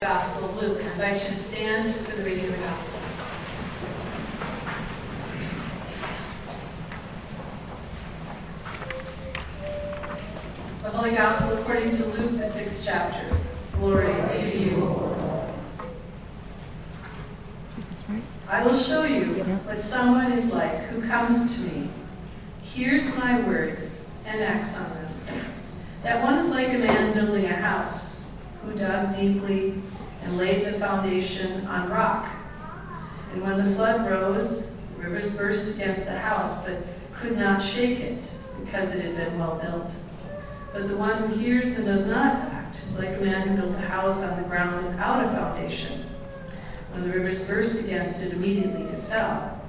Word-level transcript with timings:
Gospel 0.00 0.48
of 0.48 0.62
Luke. 0.62 0.78
I 0.80 0.92
invite 0.92 1.20
you 1.22 1.26
to 1.26 1.34
stand 1.34 1.92
for 1.92 2.16
the 2.16 2.22
reading 2.22 2.44
of 2.44 2.52
the 2.52 2.58
Gospel. 2.58 3.00
The 10.84 10.90
Holy 10.90 11.16
Gospel 11.16 11.58
according 11.58 11.90
to 11.90 12.06
Luke, 12.10 12.30
the 12.36 12.42
sixth 12.44 12.86
chapter. 12.86 13.36
Glory 13.72 14.14
to 14.28 14.58
you, 14.58 14.76
Lord. 14.76 15.52
I 18.48 18.64
will 18.64 18.74
show 18.74 19.04
you 19.04 19.24
what 19.64 19.80
someone 19.80 20.30
is 20.30 20.52
like 20.54 20.78
who 20.90 21.02
comes 21.02 21.56
to 21.56 21.74
me, 21.74 21.90
hears 22.62 23.18
my 23.18 23.40
words, 23.40 24.16
and 24.26 24.40
acts 24.42 24.80
on 24.80 25.02
them. 25.02 25.12
That 26.04 26.22
one 26.22 26.34
is 26.34 26.50
like 26.50 26.68
a 26.68 26.78
man 26.78 27.14
building 27.14 27.46
a 27.46 27.56
house 27.56 28.18
who 28.62 28.74
dug 28.74 29.14
deeply 29.16 29.74
and 30.28 30.36
laid 30.36 30.66
the 30.66 30.72
foundation 30.74 31.66
on 31.66 31.88
rock. 31.88 32.28
And 33.32 33.42
when 33.42 33.56
the 33.56 33.64
flood 33.64 34.10
rose, 34.10 34.78
the 34.96 35.04
rivers 35.04 35.36
burst 35.36 35.76
against 35.76 36.06
the 36.06 36.18
house, 36.18 36.68
but 36.68 36.86
could 37.14 37.38
not 37.38 37.62
shake 37.62 38.00
it 38.00 38.22
because 38.62 38.94
it 38.94 39.06
had 39.06 39.16
been 39.16 39.38
well 39.38 39.58
built. 39.58 39.90
But 40.72 40.86
the 40.86 40.96
one 40.98 41.16
who 41.16 41.34
hears 41.34 41.78
and 41.78 41.86
does 41.86 42.08
not 42.08 42.34
act 42.52 42.76
is 42.76 42.98
like 42.98 43.16
a 43.18 43.20
man 43.22 43.48
who 43.48 43.62
built 43.62 43.74
a 43.76 43.88
house 43.88 44.30
on 44.30 44.42
the 44.42 44.48
ground 44.48 44.76
without 44.76 45.24
a 45.24 45.28
foundation. 45.28 46.04
When 46.92 47.08
the 47.08 47.14
rivers 47.16 47.46
burst 47.46 47.86
against 47.86 48.26
it, 48.26 48.36
immediately 48.36 48.82
it 48.82 49.02
fell, 49.04 49.62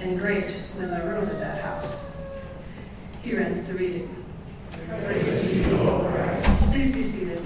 and 0.00 0.18
great 0.18 0.62
was 0.78 0.92
the 0.92 1.08
ruin 1.10 1.28
of 1.28 1.38
that 1.40 1.62
house. 1.62 2.24
Here 3.22 3.40
ends 3.40 3.66
the 3.66 3.78
reading. 3.78 4.24
Please 6.70 6.94
be 6.94 7.02
seated. 7.02 7.42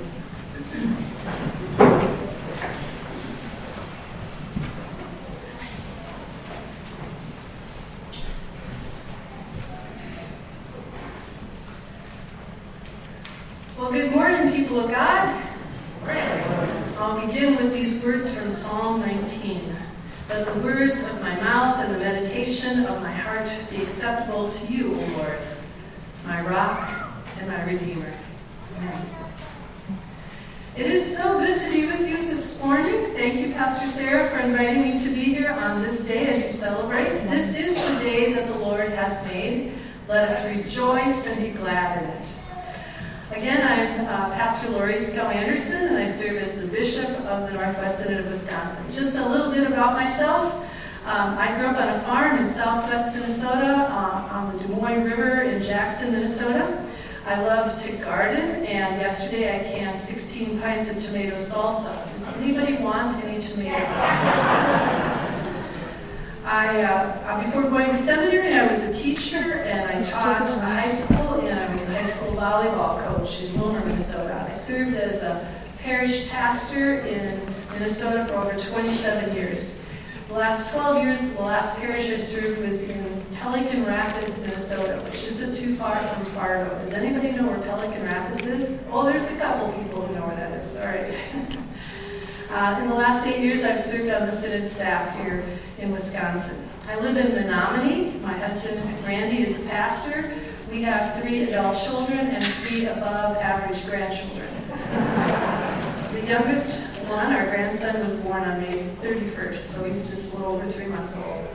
Well, 13.81 13.93
good 13.93 14.13
morning, 14.13 14.53
people 14.53 14.79
of 14.79 14.91
God. 14.91 15.43
I'll 16.99 17.27
begin 17.27 17.57
with 17.57 17.73
these 17.73 18.05
words 18.05 18.39
from 18.39 18.51
Psalm 18.51 19.01
19. 19.01 19.75
Let 20.29 20.45
the 20.45 20.61
words 20.61 21.03
of 21.03 21.23
my 21.23 21.35
mouth 21.37 21.79
and 21.79 21.95
the 21.95 21.99
meditation 21.99 22.85
of 22.85 23.01
my 23.01 23.11
heart 23.11 23.51
be 23.71 23.81
acceptable 23.81 24.51
to 24.51 24.67
you, 24.71 25.01
O 25.01 25.17
Lord, 25.17 25.39
my 26.27 26.43
rock 26.43 27.11
and 27.39 27.49
my 27.49 27.65
redeemer. 27.65 28.13
Amen. 28.77 29.07
It 30.77 30.87
is 30.87 31.17
so 31.17 31.39
good 31.39 31.57
to 31.57 31.71
be 31.71 31.87
with 31.87 32.07
you 32.07 32.19
this 32.27 32.63
morning. 32.63 33.07
Thank 33.15 33.41
you, 33.41 33.55
Pastor 33.55 33.87
Sarah, 33.87 34.29
for 34.29 34.41
inviting 34.41 34.83
me 34.83 35.03
to 35.03 35.09
be 35.09 35.25
here 35.35 35.53
on 35.53 35.81
this 35.81 36.07
day 36.07 36.27
as 36.27 36.43
you 36.43 36.51
celebrate. 36.51 37.09
This 37.31 37.59
is 37.59 37.77
the 37.77 38.05
day 38.05 38.35
that 38.35 38.47
the 38.47 38.59
Lord 38.59 38.91
has 38.91 39.27
made. 39.29 39.73
Let 40.07 40.29
us 40.29 40.55
rejoice 40.55 41.27
and 41.29 41.43
be 41.43 41.59
glad 41.59 42.03
in 42.03 42.11
it. 42.11 42.40
Again, 43.33 43.63
I'm 43.63 44.07
uh, 44.07 44.35
Pastor 44.35 44.73
Laurie 44.73 44.95
Skow-Anderson, 44.95 45.87
and 45.87 45.99
I 45.99 46.05
serve 46.05 46.43
as 46.43 46.61
the 46.61 46.67
Bishop 46.77 47.09
of 47.27 47.47
the 47.47 47.53
Northwest 47.53 48.01
Synod 48.01 48.23
of 48.23 48.27
Wisconsin. 48.27 48.93
Just 48.93 49.17
a 49.19 49.29
little 49.29 49.53
bit 49.53 49.69
about 49.69 49.93
myself. 49.93 50.53
Um, 51.07 51.39
I 51.39 51.57
grew 51.57 51.69
up 51.69 51.77
on 51.77 51.91
a 51.91 52.01
farm 52.01 52.39
in 52.39 52.45
southwest 52.45 53.15
Minnesota 53.15 53.87
uh, 53.89 54.29
on 54.33 54.57
the 54.57 54.65
Des 54.65 54.73
Moines 54.73 55.05
River 55.05 55.43
in 55.43 55.63
Jackson, 55.63 56.13
Minnesota. 56.13 56.85
I 57.25 57.41
love 57.43 57.81
to 57.81 58.05
garden, 58.05 58.67
and 58.67 59.01
yesterday 59.01 59.61
I 59.61 59.63
canned 59.63 59.97
16 59.97 60.61
pints 60.61 60.91
of 60.91 61.01
tomato 61.01 61.37
salsa. 61.37 62.11
Does 62.11 62.37
anybody 62.39 62.83
want 62.83 63.13
any 63.25 63.41
tomatoes? 63.41 65.31
I, 66.45 66.83
uh, 66.83 67.45
before 67.45 67.71
going 67.71 67.91
to 67.91 67.97
seminary, 67.97 68.55
I 68.55 68.67
was 68.67 68.89
a 68.89 68.93
teacher 68.93 69.37
and 69.37 69.89
I 69.89 70.03
taught 70.03 70.49
high 70.49 70.89
school, 70.89 71.30
was 71.71 71.89
a 71.89 71.95
high 71.95 72.03
school 72.03 72.35
volleyball 72.35 72.99
coach 73.07 73.45
in 73.45 73.51
Willmar, 73.53 73.85
Minnesota. 73.85 74.45
I 74.49 74.51
served 74.51 74.97
as 74.97 75.23
a 75.23 75.47
parish 75.79 76.29
pastor 76.29 77.01
in 77.03 77.41
Minnesota 77.73 78.27
for 78.27 78.35
over 78.35 78.59
27 78.59 79.37
years. 79.37 79.89
The 80.27 80.35
last 80.35 80.73
12 80.73 81.05
years, 81.05 81.37
the 81.37 81.43
last 81.43 81.81
parish 81.81 82.11
I 82.11 82.17
served 82.17 82.61
was 82.63 82.91
in 82.91 83.25
Pelican 83.37 83.85
Rapids, 83.85 84.45
Minnesota, 84.45 85.01
which 85.05 85.25
isn't 85.25 85.65
too 85.65 85.77
far 85.77 85.95
from 85.95 86.25
Fargo. 86.27 86.71
Does 86.81 86.95
anybody 86.95 87.31
know 87.33 87.47
where 87.47 87.61
Pelican 87.61 88.03
Rapids 88.03 88.47
is? 88.47 88.89
Oh, 88.91 89.05
there's 89.05 89.31
a 89.31 89.37
couple 89.37 89.73
people 89.81 90.03
who 90.03 90.15
know 90.15 90.27
where 90.27 90.37
that 90.37 90.53
is. 90.53 90.77
All 90.77 90.87
right. 90.87 91.59
Uh, 92.53 92.81
in 92.83 92.89
the 92.89 92.95
last 92.97 93.25
eight 93.29 93.41
years, 93.41 93.63
I've 93.63 93.77
served 93.77 94.11
on 94.11 94.27
the 94.27 94.33
Synod 94.33 94.67
staff 94.67 95.17
here 95.21 95.45
in 95.79 95.93
Wisconsin. 95.93 96.69
I 96.89 96.99
live 96.99 97.17
in 97.17 97.31
Menomonie. 97.31 98.21
My 98.23 98.33
husband, 98.33 98.83
Randy, 99.05 99.43
is 99.43 99.65
a 99.65 99.69
pastor. 99.69 100.33
We 100.71 100.83
have 100.83 101.21
three 101.21 101.43
adult 101.43 101.77
children 101.77 102.29
and 102.29 102.45
three 102.45 102.87
above 102.87 103.37
average 103.39 103.85
grandchildren. 103.87 104.47
the 106.13 106.25
youngest 106.29 106.97
one, 107.09 107.33
our 107.33 107.47
grandson, 107.47 108.01
was 108.01 108.21
born 108.21 108.45
on 108.45 108.61
May 108.61 108.89
31st, 109.03 109.57
so 109.57 109.85
he's 109.85 110.09
just 110.09 110.33
a 110.33 110.37
little 110.39 110.55
over 110.55 110.67
three 110.67 110.87
months 110.87 111.21
old. 111.27 111.49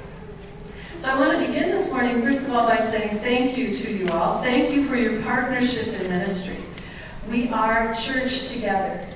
So 0.97 1.11
I 1.11 1.17
want 1.17 1.39
to 1.39 1.47
begin 1.47 1.69
this 1.69 1.93
morning, 1.93 2.23
first 2.23 2.45
of 2.45 2.53
all, 2.53 2.67
by 2.67 2.75
saying 2.75 3.19
thank 3.19 3.57
you 3.57 3.73
to 3.73 3.97
you 3.97 4.09
all. 4.09 4.41
Thank 4.43 4.75
you 4.75 4.83
for 4.83 4.97
your 4.97 5.21
partnership 5.21 5.97
in 6.01 6.09
ministry. 6.09 6.65
We 7.29 7.47
are 7.53 7.93
church 7.93 8.51
together 8.51 9.07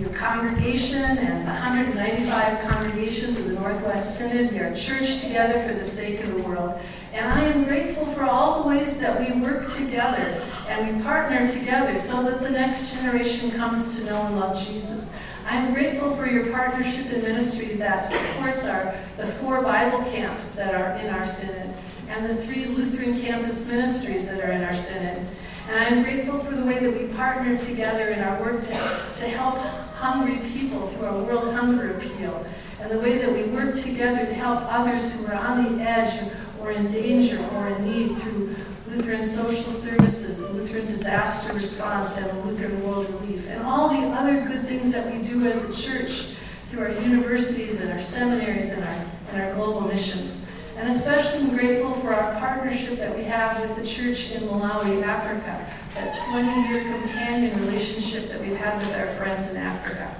your 0.00 0.10
congregation 0.10 1.02
and 1.02 1.42
the 1.42 1.50
195 1.50 2.60
congregations 2.70 3.38
of 3.38 3.48
the 3.48 3.52
Northwest 3.54 4.18
Synod. 4.18 4.52
We 4.52 4.58
are 4.60 4.74
church 4.74 5.20
together 5.20 5.60
for 5.68 5.74
the 5.74 5.84
sake 5.84 6.24
of 6.24 6.34
the 6.34 6.42
world. 6.42 6.80
And 7.20 7.28
I 7.28 7.42
am 7.42 7.64
grateful 7.64 8.06
for 8.06 8.24
all 8.24 8.62
the 8.62 8.68
ways 8.68 8.98
that 9.00 9.20
we 9.20 9.38
work 9.42 9.68
together 9.68 10.42
and 10.68 10.96
we 10.96 11.02
partner 11.04 11.46
together 11.46 11.98
so 11.98 12.22
that 12.22 12.40
the 12.40 12.48
next 12.48 12.94
generation 12.94 13.50
comes 13.50 13.98
to 13.98 14.06
know 14.06 14.22
and 14.22 14.40
love 14.40 14.58
Jesus. 14.58 15.22
I'm 15.46 15.74
grateful 15.74 16.16
for 16.16 16.26
your 16.26 16.50
partnership 16.50 17.12
in 17.12 17.20
ministry 17.20 17.76
that 17.76 18.06
supports 18.06 18.66
our 18.66 18.94
the 19.18 19.26
four 19.26 19.62
Bible 19.62 20.02
camps 20.10 20.54
that 20.54 20.74
are 20.74 20.98
in 21.04 21.12
our 21.12 21.26
synod 21.26 21.76
and 22.08 22.24
the 22.24 22.34
three 22.34 22.64
Lutheran 22.64 23.20
campus 23.20 23.68
ministries 23.68 24.30
that 24.30 24.42
are 24.42 24.52
in 24.52 24.64
our 24.64 24.72
synod. 24.72 25.22
And 25.68 25.76
I'm 25.76 26.02
grateful 26.02 26.38
for 26.38 26.54
the 26.54 26.64
way 26.64 26.78
that 26.78 26.98
we 26.98 27.14
partner 27.14 27.58
together 27.58 28.08
in 28.08 28.20
our 28.20 28.40
work 28.40 28.62
to, 28.62 29.02
to 29.14 29.28
help 29.28 29.58
hungry 29.94 30.38
people 30.54 30.86
through 30.86 31.06
our 31.06 31.22
World 31.24 31.52
Hunger 31.52 31.98
Appeal, 31.98 32.46
and 32.80 32.90
the 32.90 32.98
way 32.98 33.18
that 33.18 33.30
we 33.30 33.44
work 33.52 33.74
together 33.74 34.24
to 34.24 34.32
help 34.32 34.62
others 34.72 35.20
who 35.26 35.30
are 35.30 35.38
on 35.38 35.76
the 35.76 35.84
edge 35.84 36.18
or 36.60 36.70
in 36.70 36.90
danger 36.90 37.38
or 37.54 37.68
in 37.68 37.84
need 37.84 38.16
through 38.18 38.54
Lutheran 38.86 39.22
Social 39.22 39.70
Services, 39.70 40.50
Lutheran 40.52 40.86
Disaster 40.86 41.54
Response, 41.54 42.18
and 42.18 42.44
Lutheran 42.44 42.82
World 42.84 43.08
Relief, 43.20 43.48
and 43.48 43.62
all 43.62 43.88
the 43.88 44.08
other 44.08 44.40
good 44.42 44.66
things 44.66 44.92
that 44.92 45.12
we 45.12 45.26
do 45.26 45.46
as 45.46 45.70
a 45.70 45.90
church 45.90 46.36
through 46.66 46.82
our 46.84 47.00
universities 47.00 47.80
and 47.80 47.92
our 47.92 48.00
seminaries 48.00 48.72
and 48.72 48.84
our, 48.84 49.06
and 49.32 49.42
our 49.42 49.54
global 49.54 49.82
missions. 49.82 50.46
And 50.76 50.88
especially 50.88 51.50
I'm 51.50 51.56
grateful 51.56 51.92
for 51.94 52.14
our 52.14 52.32
partnership 52.40 52.98
that 52.98 53.14
we 53.16 53.22
have 53.24 53.60
with 53.60 53.76
the 53.76 53.84
church 53.84 54.32
in 54.32 54.48
Malawi, 54.48 55.02
Africa, 55.02 55.66
that 55.94 56.14
20-year 56.14 56.82
companion 56.92 57.60
relationship 57.60 58.30
that 58.30 58.40
we've 58.40 58.56
had 58.56 58.78
with 58.78 58.96
our 58.96 59.06
friends 59.06 59.50
in 59.50 59.56
Africa. 59.56 60.14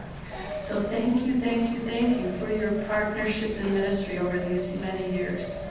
So 0.59 0.81
thank 0.81 1.23
you, 1.23 1.33
thank 1.33 1.71
you, 1.73 1.79
thank 1.79 2.21
you 2.21 2.31
for 2.33 2.53
your 2.53 2.83
partnership 2.85 3.59
in 3.61 3.75
ministry 3.75 4.19
over 4.19 4.39
these 4.39 4.81
many 4.83 5.11
years. 5.17 5.71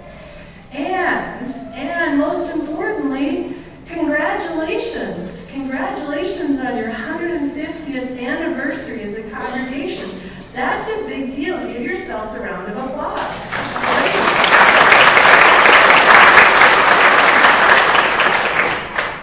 And, 0.71 1.49
and 1.73 2.19
most 2.19 2.55
importantly, 2.55 3.55
congratulations. 3.87 5.49
Congratulations 5.51 6.59
on 6.59 6.77
your 6.77 6.91
150th 6.91 8.19
anniversary 8.21 9.01
as 9.01 9.17
a 9.17 9.29
congregation. 9.31 10.09
That's 10.53 10.91
a 10.91 11.07
big 11.07 11.33
deal. 11.33 11.57
Give 11.65 11.81
yourselves 11.81 12.35
a 12.35 12.41
round 12.41 12.71
of 12.71 12.77
applause. 12.77 13.19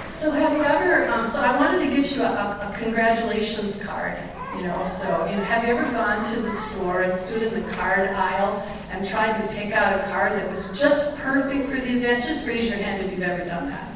So 0.06 0.32
have 0.32 0.56
you 0.56 0.64
ever, 0.64 1.08
um, 1.10 1.25
so 1.25 1.40
I 1.40 1.56
wanted 1.56 1.88
to 1.88 1.94
get 1.94 2.16
you 2.16 2.22
a, 2.22 2.26
a, 2.26 2.70
a 2.70 2.76
congratulations 2.76 3.84
card, 3.87 4.19
you 4.56 4.62
know, 4.64 4.84
so 4.84 5.26
you 5.26 5.37
know, 5.37 5.44
have 5.44 5.62
you 5.62 5.76
ever 5.76 5.88
gone 5.93 6.25
to 6.25 6.40
the 6.40 6.50
store 6.50 7.02
and 7.02 7.12
stood 7.12 7.43
in 7.43 7.62
the 7.62 7.72
card 7.75 8.08
aisle 8.10 8.66
and 8.96 9.06
tried 9.06 9.38
to 9.40 9.52
pick 9.52 9.72
out 9.72 10.00
a 10.00 10.02
card 10.10 10.32
that 10.32 10.48
was 10.48 10.78
just 10.78 11.19
perfect 11.20 11.69
for 11.69 11.76
the 11.76 11.98
event? 11.98 12.25
Just 12.25 12.46
raise 12.46 12.69
your 12.69 12.78
hand 12.78 13.04
if 13.04 13.10
you've 13.10 13.22
ever 13.22 13.44
done 13.44 13.69
that. 13.69 13.93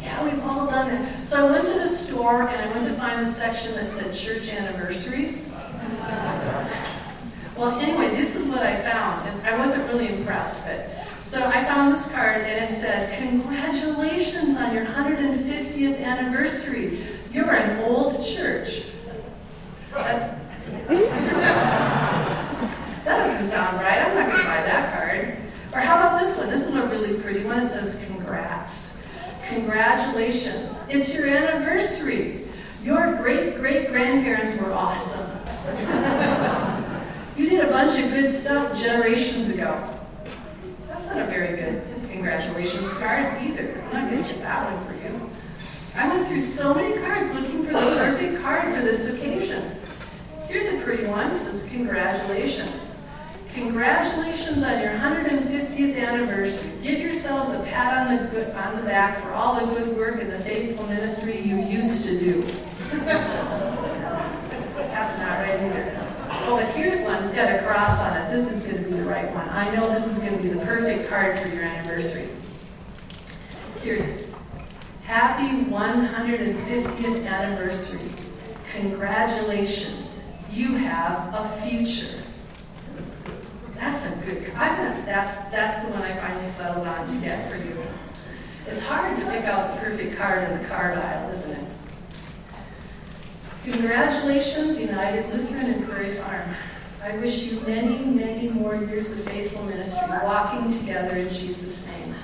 Yeah, 0.00 0.24
we've 0.24 0.42
all 0.44 0.66
done 0.66 0.90
it. 0.90 1.24
So 1.24 1.46
I 1.46 1.50
went 1.50 1.64
to 1.66 1.72
the 1.72 1.88
store 1.88 2.42
and 2.42 2.70
I 2.70 2.72
went 2.72 2.86
to 2.86 2.92
find 2.92 3.20
the 3.20 3.26
section 3.26 3.74
that 3.74 3.88
said 3.88 4.14
church 4.14 4.52
anniversaries. 4.52 5.56
Well, 7.56 7.78
anyway, 7.80 8.10
this 8.10 8.34
is 8.36 8.48
what 8.48 8.62
I 8.62 8.76
found, 8.76 9.28
and 9.28 9.46
I 9.46 9.58
wasn't 9.58 9.86
really 9.92 10.08
impressed, 10.08 10.66
but 10.66 11.22
so 11.22 11.44
I 11.46 11.64
found 11.64 11.92
this 11.92 12.12
card 12.12 12.42
and 12.42 12.64
it 12.64 12.68
said, 12.68 13.16
Congratulations 13.18 14.56
on 14.56 14.74
your 14.74 14.86
150th 14.86 16.02
anniversary. 16.02 16.98
You're 17.32 17.52
an 17.52 17.80
old 17.84 18.24
church. 18.24 18.92
Uh, 25.74 26.18
this 26.22 26.38
one? 26.38 26.48
This 26.48 26.68
is 26.68 26.76
a 26.76 26.86
really 26.88 27.20
pretty 27.20 27.42
one. 27.44 27.60
It 27.60 27.66
says, 27.66 28.06
Congrats. 28.06 29.04
Congratulations. 29.48 30.86
It's 30.88 31.18
your 31.18 31.28
anniversary. 31.28 32.46
Your 32.84 33.16
great 33.16 33.56
great 33.56 33.88
grandparents 33.88 34.60
were 34.60 34.72
awesome. 34.72 35.28
you 37.36 37.48
did 37.48 37.60
a 37.64 37.68
bunch 37.68 37.98
of 38.02 38.10
good 38.10 38.28
stuff 38.28 38.80
generations 38.80 39.50
ago. 39.50 39.98
That's 40.86 41.10
not 41.10 41.28
a 41.28 41.30
very 41.30 41.56
good 41.56 41.82
congratulations 42.10 42.92
card 42.98 43.42
either. 43.42 43.82
I'm 43.86 43.92
not 43.92 44.10
going 44.10 44.22
to 44.22 44.28
get 44.28 44.42
that 44.42 44.72
one 44.72 44.84
for 44.86 44.94
you. 45.02 45.30
I 45.96 46.08
went 46.08 46.26
through 46.26 46.40
so 46.40 46.74
many 46.74 46.94
cards 47.02 47.34
looking 47.34 47.64
for 47.64 47.72
the 47.72 47.80
perfect 47.80 48.40
card 48.42 48.72
for 48.74 48.80
this 48.82 49.12
occasion. 49.12 49.62
Here's 50.46 50.72
a 50.72 50.80
pretty 50.84 51.04
one. 51.06 51.32
It 51.32 51.36
says, 51.36 51.68
Congratulations. 51.70 52.91
Congratulations 53.54 54.62
on 54.62 54.80
your 54.80 54.92
150th 54.92 55.98
anniversary. 55.98 56.70
Give 56.82 57.00
yourselves 57.00 57.52
a 57.54 57.62
pat 57.64 58.08
on 58.08 58.16
the, 58.16 58.30
good, 58.30 58.50
on 58.54 58.76
the 58.76 58.82
back 58.82 59.18
for 59.18 59.30
all 59.32 59.60
the 59.60 59.74
good 59.74 59.94
work 59.94 60.22
and 60.22 60.32
the 60.32 60.38
faithful 60.38 60.86
ministry 60.86 61.38
you 61.38 61.56
used 61.56 62.08
to 62.08 62.18
do. 62.18 62.42
That's 64.76 65.18
not 65.18 65.38
right 65.40 65.60
either. 65.60 65.98
Oh, 66.44 66.56
but 66.56 66.68
here's 66.74 67.02
one. 67.04 67.22
It's 67.22 67.34
got 67.34 67.54
a 67.54 67.62
cross 67.62 68.02
on 68.02 68.16
it. 68.16 68.30
This 68.30 68.50
is 68.50 68.72
going 68.72 68.84
to 68.84 68.90
be 68.90 68.96
the 68.96 69.04
right 69.04 69.30
one. 69.34 69.46
I 69.50 69.74
know 69.74 69.86
this 69.90 70.06
is 70.06 70.22
going 70.26 70.40
to 70.40 70.42
be 70.42 70.48
the 70.48 70.64
perfect 70.64 71.10
card 71.10 71.38
for 71.38 71.48
your 71.48 71.62
anniversary. 71.62 72.28
Here 73.82 73.94
it 73.94 74.08
is. 74.08 74.34
Happy 75.02 75.64
150th 75.70 77.26
anniversary. 77.26 78.10
Congratulations. 78.72 80.32
You 80.50 80.76
have 80.76 81.34
a 81.34 81.46
future. 81.60 82.21
That's 83.92 84.22
a 84.22 84.24
good. 84.24 84.44
That's, 85.04 85.50
that's 85.50 85.84
the 85.84 85.92
one 85.92 86.00
I 86.00 86.14
finally 86.14 86.46
settled 86.46 86.86
on 86.86 87.06
to 87.06 87.16
get 87.18 87.50
for 87.50 87.58
you. 87.58 87.76
It's 88.66 88.86
hard 88.86 89.18
to 89.20 89.26
pick 89.26 89.44
out 89.44 89.74
the 89.74 89.80
perfect 89.82 90.16
card 90.16 90.50
in 90.50 90.62
the 90.62 90.66
card 90.66 90.96
aisle, 90.96 91.30
isn't 91.30 91.50
it? 91.50 91.74
Congratulations, 93.64 94.80
United 94.80 95.28
Lutheran 95.30 95.72
and 95.72 95.86
Prairie 95.86 96.14
Farm. 96.14 96.54
I 97.02 97.18
wish 97.18 97.44
you 97.52 97.60
many, 97.66 97.98
many 97.98 98.48
more 98.48 98.76
years 98.76 99.12
of 99.12 99.30
faithful 99.30 99.62
ministry, 99.64 100.08
walking 100.22 100.70
together 100.70 101.18
in 101.18 101.28
Jesus' 101.28 101.86
name. 101.88 102.14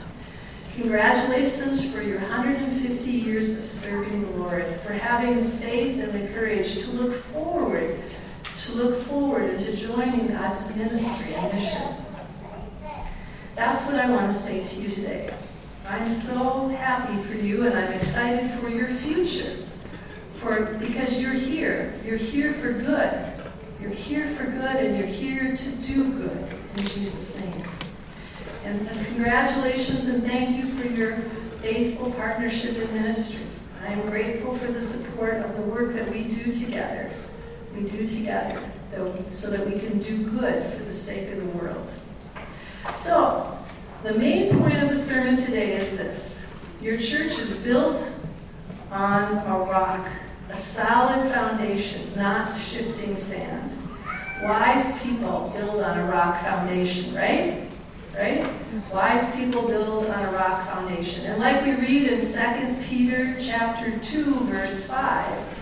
Congratulations 0.75 1.93
for 1.93 2.01
your 2.01 2.21
150 2.21 3.11
years 3.11 3.59
of 3.59 3.65
serving 3.65 4.23
the 4.23 4.39
Lord, 4.39 4.65
for 4.81 4.95
having 4.95 5.45
faith 5.45 6.03
and 6.03 6.15
the 6.15 6.33
courage 6.33 6.83
to 6.85 6.91
look 6.93 7.13
forward, 7.13 7.99
to 8.69 8.83
look 8.83 9.03
forward 9.03 9.51
and 9.51 9.59
to 9.59 9.77
joining 9.77 10.29
God's 10.29 10.77
ministry 10.77 11.35
and 11.35 11.55
mission. 11.55 11.83
That's 13.55 13.87
what 13.87 13.97
I 13.97 14.11
want 14.11 14.27
to 14.27 14.33
say 14.33 14.65
to 14.65 14.83
you 14.83 14.89
today. 14.89 15.35
I'm 15.87 16.09
so 16.09 16.69
happy 16.69 17.17
for 17.17 17.35
you 17.35 17.67
and 17.67 17.77
I'm 17.77 17.93
excited 17.93 18.51
for 18.51 18.69
your 18.69 18.89
future. 18.89 19.57
For 20.35 20.77
because 20.79 21.21
you're 21.21 21.33
here. 21.33 21.99
You're 22.05 22.19
here 22.19 22.53
for 22.53 22.73
good. 22.73 23.33
You're 23.81 23.91
here 23.91 24.27
for 24.27 24.45
good 24.45 24.77
and 24.77 24.97
you're 24.99 25.07
here 25.07 25.57
to 25.57 25.83
do 25.87 26.13
good 26.13 26.49
in 26.77 26.83
Jesus' 26.83 27.41
name. 27.41 27.65
And, 28.65 28.87
and 28.87 29.07
congratulations 29.07 30.09
and 30.09 30.23
thank 30.23 30.57
you 30.57 30.67
for 30.67 30.87
your 30.89 31.17
faithful 31.63 32.13
partnership 32.13 32.77
in 32.77 32.93
ministry. 32.93 33.47
I 33.83 33.93
am 33.93 34.03
grateful 34.03 34.55
for 34.55 34.71
the 34.71 34.81
support 34.81 35.37
of 35.37 35.57
the 35.57 35.63
work 35.63 35.95
that 35.95 36.11
we 36.11 36.29
do 36.29 36.53
together. 36.53 37.11
We 37.79 37.89
do 37.89 38.07
together 38.09 38.61
so 39.29 39.51
that 39.51 39.65
we 39.65 39.79
can 39.79 40.01
do 40.01 40.29
good 40.31 40.65
for 40.65 40.83
the 40.83 40.91
sake 40.91 41.33
of 41.33 41.41
the 41.41 41.59
world. 41.59 41.89
So, 42.93 43.57
the 44.03 44.15
main 44.15 44.59
point 44.59 44.83
of 44.83 44.89
the 44.89 44.97
sermon 44.97 45.37
today 45.37 45.77
is 45.77 45.97
this 45.97 46.55
Your 46.81 46.97
church 46.97 47.39
is 47.39 47.63
built 47.63 48.27
on 48.91 49.37
a 49.47 49.59
rock, 49.71 50.09
a 50.49 50.57
solid 50.57 51.31
foundation, 51.31 52.01
not 52.17 52.59
shifting 52.59 53.15
sand. 53.15 53.71
Wise 54.43 55.01
people 55.05 55.53
build 55.57 55.81
on 55.81 55.99
a 55.99 56.07
rock 56.07 56.41
foundation, 56.41 57.15
right? 57.15 57.69
right? 58.17 58.51
Wise 58.93 59.37
people 59.37 59.69
build 59.69 60.07
on 60.07 60.21
a 60.21 60.33
rock 60.33 60.67
foundation. 60.67 61.27
And 61.27 61.41
like 61.41 61.65
we 61.65 61.75
read 61.75 62.11
in 62.11 62.19
2 62.19 62.83
Peter 62.89 63.37
chapter 63.41 63.97
2, 63.99 64.35
verse 64.47 64.85
5, 64.87 65.58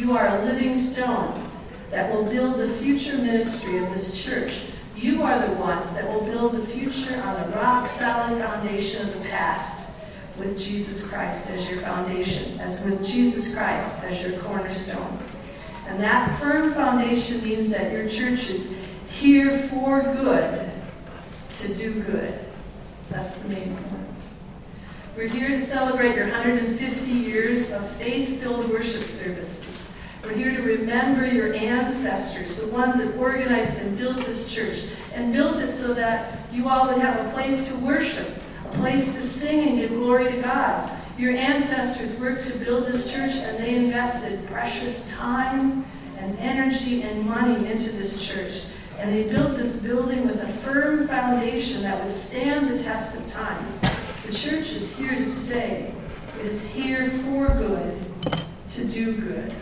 you 0.00 0.16
are 0.16 0.44
living 0.44 0.72
stones 0.72 1.70
that 1.90 2.10
will 2.12 2.24
build 2.24 2.58
the 2.58 2.68
future 2.68 3.18
ministry 3.18 3.78
of 3.78 3.90
this 3.90 4.24
church. 4.24 4.66
You 4.96 5.22
are 5.22 5.46
the 5.46 5.54
ones 5.56 5.94
that 5.94 6.08
will 6.08 6.24
build 6.24 6.52
the 6.52 6.66
future 6.66 7.20
on 7.22 7.50
the 7.50 7.56
rock 7.56 7.86
solid 7.86 8.40
foundation 8.40 9.06
of 9.06 9.12
the 9.12 9.28
past 9.28 9.98
with 10.38 10.58
Jesus 10.58 11.12
Christ 11.12 11.50
as 11.50 11.70
your 11.70 11.80
foundation, 11.80 12.58
as 12.60 12.84
with 12.84 13.06
Jesus 13.06 13.54
Christ 13.54 14.04
as 14.04 14.22
your 14.22 14.38
cornerstone. 14.40 15.18
And 15.86 16.00
that 16.00 16.38
firm 16.38 16.72
foundation 16.72 17.42
means 17.42 17.68
that 17.70 17.92
your 17.92 18.08
church 18.08 18.48
is 18.48 18.82
here 19.08 19.58
for 19.58 20.02
good 20.02 20.70
to 21.52 21.74
do 21.74 22.02
good. 22.04 22.38
That's 23.10 23.42
the 23.42 23.54
main 23.54 23.76
point. 23.76 24.06
We're 25.16 25.28
here 25.28 25.48
to 25.48 25.58
celebrate 25.58 26.14
your 26.14 26.26
150 26.26 27.10
years 27.10 27.72
of 27.72 27.86
faith 27.86 28.40
filled 28.40 28.70
worship 28.70 29.02
services. 29.02 29.89
We're 30.22 30.34
here 30.34 30.54
to 30.54 30.62
remember 30.62 31.26
your 31.26 31.54
ancestors, 31.54 32.56
the 32.56 32.72
ones 32.72 33.02
that 33.02 33.18
organized 33.18 33.82
and 33.82 33.96
built 33.96 34.16
this 34.18 34.54
church, 34.54 34.84
and 35.14 35.32
built 35.32 35.58
it 35.58 35.70
so 35.70 35.94
that 35.94 36.38
you 36.52 36.68
all 36.68 36.88
would 36.88 36.98
have 36.98 37.26
a 37.26 37.30
place 37.32 37.72
to 37.72 37.84
worship, 37.84 38.28
a 38.66 38.68
place 38.76 39.14
to 39.14 39.20
sing 39.20 39.68
and 39.68 39.78
give 39.78 39.90
glory 39.90 40.30
to 40.30 40.42
God. 40.42 40.90
Your 41.16 41.34
ancestors 41.34 42.20
worked 42.20 42.42
to 42.48 42.64
build 42.64 42.86
this 42.86 43.12
church, 43.14 43.36
and 43.36 43.58
they 43.58 43.76
invested 43.76 44.46
precious 44.46 45.16
time 45.16 45.84
and 46.18 46.38
energy 46.38 47.02
and 47.02 47.26
money 47.26 47.70
into 47.70 47.90
this 47.90 48.26
church. 48.26 48.76
And 48.98 49.10
they 49.10 49.24
built 49.24 49.56
this 49.56 49.82
building 49.82 50.26
with 50.26 50.42
a 50.42 50.48
firm 50.48 51.08
foundation 51.08 51.82
that 51.82 51.98
would 51.98 52.08
stand 52.08 52.68
the 52.68 52.76
test 52.76 53.18
of 53.18 53.32
time. 53.32 53.66
The 54.26 54.32
church 54.32 54.74
is 54.74 54.96
here 54.98 55.14
to 55.14 55.22
stay. 55.22 55.94
It 56.38 56.46
is 56.46 56.72
here 56.72 57.08
for 57.08 57.48
good, 57.48 57.98
to 58.68 58.88
do 58.88 59.16
good. 59.16 59.54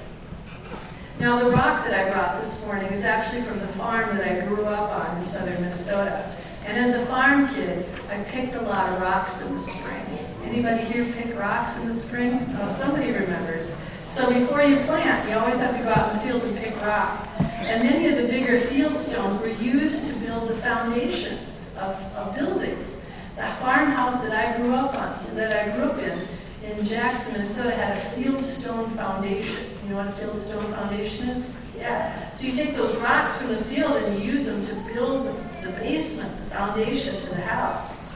Now, 1.20 1.42
the 1.42 1.50
rock 1.50 1.84
that 1.84 1.92
I 1.92 2.12
brought 2.12 2.40
this 2.40 2.64
morning 2.64 2.92
is 2.92 3.04
actually 3.04 3.42
from 3.42 3.58
the 3.58 3.66
farm 3.66 4.16
that 4.16 4.24
I 4.24 4.46
grew 4.46 4.64
up 4.66 4.92
on 4.92 5.16
in 5.16 5.20
southern 5.20 5.60
Minnesota. 5.60 6.32
And 6.64 6.78
as 6.78 6.94
a 6.94 7.04
farm 7.06 7.48
kid, 7.48 7.86
I 8.08 8.22
picked 8.22 8.54
a 8.54 8.62
lot 8.62 8.92
of 8.92 9.00
rocks 9.00 9.44
in 9.44 9.52
the 9.52 9.58
spring. 9.58 10.28
Anybody 10.44 10.84
here 10.84 11.04
pick 11.14 11.36
rocks 11.36 11.76
in 11.80 11.88
the 11.88 11.92
spring? 11.92 12.46
Oh, 12.60 12.68
somebody 12.68 13.10
remembers. 13.10 13.76
So 14.04 14.32
before 14.32 14.62
you 14.62 14.76
plant, 14.84 15.28
you 15.28 15.36
always 15.36 15.58
have 15.58 15.76
to 15.76 15.82
go 15.82 15.88
out 15.88 16.12
in 16.12 16.18
the 16.18 16.22
field 16.22 16.42
and 16.44 16.56
pick 16.56 16.80
rock. 16.82 17.28
And 17.40 17.82
many 17.82 18.06
of 18.06 18.16
the 18.16 18.28
bigger 18.28 18.56
field 18.56 18.94
stones 18.94 19.40
were 19.42 19.48
used 19.48 20.14
to 20.14 20.24
build 20.24 20.48
the 20.48 20.54
foundations 20.54 21.76
of, 21.80 22.00
of 22.14 22.36
buildings. 22.36 23.04
The 23.34 23.42
farmhouse 23.60 24.28
that 24.28 24.54
I 24.54 24.56
grew 24.56 24.72
up 24.72 24.94
on, 24.94 25.34
that 25.34 25.68
I 25.68 25.76
grew 25.76 25.86
up 25.86 25.98
in, 25.98 26.28
in 26.62 26.84
Jackson, 26.84 27.32
Minnesota, 27.32 27.72
had 27.72 27.96
a 27.96 28.00
field 28.10 28.40
stone 28.40 28.88
foundation. 28.90 29.67
You 29.88 29.94
know 29.94 30.04
what 30.04 30.08
a 30.08 30.22
fieldstone 30.22 30.70
foundation 30.74 31.30
is? 31.30 31.58
Yeah. 31.74 32.28
So 32.28 32.46
you 32.46 32.52
take 32.52 32.74
those 32.74 32.94
rocks 32.96 33.40
from 33.40 33.56
the 33.56 33.64
field 33.64 33.92
and 33.92 34.22
you 34.22 34.32
use 34.32 34.44
them 34.44 34.60
to 34.60 34.92
build 34.92 35.24
the, 35.24 35.66
the 35.66 35.72
basement, 35.78 36.30
the 36.30 36.54
foundation 36.54 37.16
to 37.16 37.30
the 37.30 37.40
house. 37.40 38.12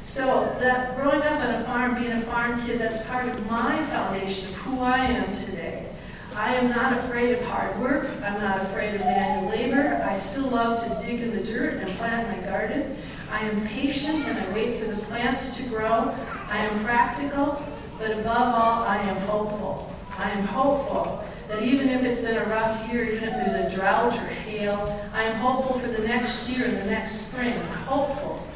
So 0.00 0.56
that 0.58 0.96
growing 0.96 1.20
up 1.20 1.38
on 1.38 1.54
a 1.54 1.64
farm, 1.64 1.96
being 1.96 2.12
a 2.12 2.22
farm 2.22 2.58
kid, 2.62 2.80
that's 2.80 3.06
part 3.10 3.28
of 3.28 3.50
my 3.50 3.76
foundation 3.88 4.48
of 4.48 4.54
who 4.54 4.80
I 4.80 4.96
am 5.00 5.30
today. 5.32 5.86
I 6.34 6.54
am 6.54 6.70
not 6.70 6.94
afraid 6.94 7.32
of 7.34 7.44
hard 7.44 7.78
work. 7.78 8.08
I'm 8.24 8.40
not 8.40 8.62
afraid 8.62 8.94
of 8.94 9.02
manual 9.02 9.50
labor. 9.50 10.02
I 10.02 10.14
still 10.14 10.48
love 10.48 10.82
to 10.82 11.06
dig 11.06 11.20
in 11.20 11.36
the 11.36 11.44
dirt 11.44 11.74
and 11.74 11.90
plant 11.98 12.26
my 12.26 12.42
garden. 12.48 12.96
I 13.30 13.40
am 13.40 13.66
patient 13.66 14.26
and 14.28 14.38
I 14.38 14.54
wait 14.54 14.80
for 14.80 14.86
the 14.86 14.96
plants 15.02 15.62
to 15.62 15.76
grow. 15.76 16.16
I 16.48 16.56
am 16.56 16.82
practical, 16.86 17.62
but 17.98 18.12
above 18.12 18.54
all, 18.54 18.84
I 18.84 18.96
am 18.96 19.20
hopeful. 19.26 19.92
I 20.18 20.30
am 20.30 20.44
hopeful 20.44 21.24
that 21.48 21.62
even 21.62 21.88
if 21.88 22.02
it's 22.02 22.22
been 22.22 22.36
a 22.36 22.44
rough 22.46 22.90
year, 22.90 23.04
even 23.04 23.24
if 23.24 23.34
there's 23.34 23.54
a 23.54 23.76
drought 23.76 24.16
or 24.16 24.26
hail, 24.26 25.10
I 25.12 25.24
am 25.24 25.36
hopeful 25.36 25.78
for 25.78 25.88
the 25.88 26.06
next 26.06 26.48
year 26.48 26.66
and 26.66 26.78
the 26.78 26.86
next 26.86 27.32
spring. 27.32 27.52
I'm 27.52 27.84
hopeful. 27.84 28.46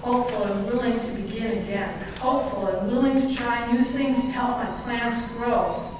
Hopeful 0.00 0.44
and 0.44 0.66
willing 0.66 0.98
to 0.98 1.12
begin 1.12 1.58
again. 1.58 2.06
Hopeful 2.20 2.68
and 2.68 2.90
willing 2.90 3.16
to 3.16 3.34
try 3.34 3.70
new 3.72 3.82
things 3.82 4.24
to 4.24 4.30
help 4.30 4.58
my 4.58 4.82
plants 4.82 5.36
grow. 5.36 5.90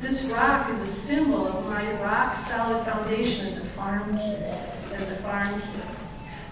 This 0.00 0.32
rock 0.36 0.68
is 0.68 0.80
a 0.80 0.86
symbol 0.86 1.46
of 1.46 1.66
my 1.66 2.00
rock 2.02 2.34
solid 2.34 2.84
foundation 2.84 3.46
as 3.46 3.58
a 3.58 3.64
farm 3.64 4.16
kid. 4.18 4.42
As 4.92 5.10
a 5.10 5.14
farm 5.14 5.60
kid. 5.60 5.98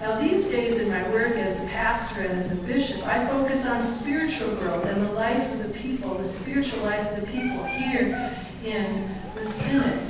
Now, 0.02 0.18
these 0.18 0.48
days 0.48 0.80
in 0.80 0.90
my 0.90 1.08
work 1.10 1.36
as 1.36 1.62
a 1.62 1.66
pastor 1.68 2.22
and 2.22 2.32
as 2.32 2.60
a 2.60 2.66
bishop, 2.66 3.06
I 3.06 3.24
focus 3.24 3.68
on 3.68 3.78
spiritual 3.78 4.52
growth 4.56 4.84
and 4.84 5.00
the 5.00 5.12
life 5.12 5.52
of 5.52 5.62
the 5.62 5.78
people, 5.78 6.14
the 6.14 6.24
spiritual 6.24 6.82
life 6.82 7.08
of 7.12 7.20
the 7.20 7.26
people 7.28 7.62
here 7.62 8.34
in 8.64 9.08
the 9.36 9.44
Synod. 9.44 10.00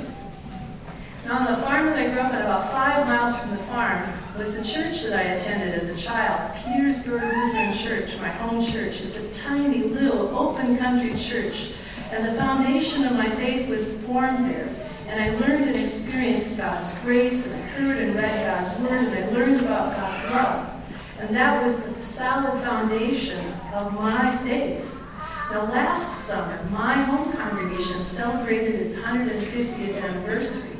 Now, 1.27 1.41
on 1.41 1.45
the 1.45 1.57
farm 1.57 1.85
that 1.85 1.99
I 1.99 2.09
grew 2.09 2.21
up 2.21 2.33
at, 2.33 2.41
about 2.41 2.71
five 2.71 3.05
miles 3.05 3.37
from 3.37 3.51
the 3.51 3.57
farm, 3.57 4.11
was 4.35 4.57
the 4.57 4.63
church 4.63 5.03
that 5.03 5.27
I 5.27 5.33
attended 5.33 5.75
as 5.75 5.91
a 5.91 5.97
child, 6.07 6.55
Petersburg 6.55 7.21
Lutheran 7.21 7.73
Church, 7.75 8.17
my 8.17 8.29
home 8.29 8.65
church. 8.65 9.03
It's 9.03 9.19
a 9.19 9.47
tiny 9.47 9.83
little 9.83 10.35
open 10.35 10.75
country 10.75 11.13
church, 11.15 11.73
and 12.09 12.25
the 12.25 12.33
foundation 12.33 13.03
of 13.03 13.11
my 13.11 13.29
faith 13.29 13.69
was 13.69 14.07
formed 14.07 14.45
there. 14.45 14.82
And 15.13 15.21
I 15.21 15.29
learned 15.39 15.65
and 15.65 15.75
experienced 15.75 16.57
God's 16.57 16.99
grace, 17.03 17.53
and 17.53 17.61
I 17.61 17.67
heard 17.67 17.97
and 17.97 18.15
read 18.15 18.47
God's 18.47 18.79
word, 18.79 19.05
and 19.09 19.13
I 19.13 19.29
learned 19.29 19.61
about 19.61 19.95
God's 19.95 20.25
love. 20.31 21.19
And 21.19 21.35
that 21.35 21.61
was 21.61 21.83
the 21.83 22.01
solid 22.01 22.59
foundation 22.63 23.39
of 23.75 23.93
my 23.93 24.35
faith. 24.37 24.99
Now, 25.51 25.65
last 25.65 26.25
summer, 26.25 26.59
my 26.71 26.95
home 26.95 27.31
congregation 27.33 28.01
celebrated 28.01 28.81
its 28.81 28.97
150th 28.97 30.01
anniversary 30.01 30.73